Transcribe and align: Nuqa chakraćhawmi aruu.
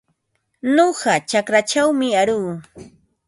Nuqa 0.75 1.13
chakraćhawmi 1.29 2.07
aruu. 2.21 2.51